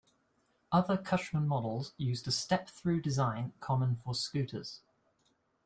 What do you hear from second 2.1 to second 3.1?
a step-through